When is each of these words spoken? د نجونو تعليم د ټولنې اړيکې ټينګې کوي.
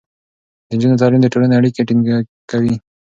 د 0.67 0.69
نجونو 0.75 0.99
تعليم 1.01 1.21
د 1.23 1.27
ټولنې 1.33 1.55
اړيکې 1.59 1.81
ټينګې 1.87 2.15
کوي. 2.51 2.75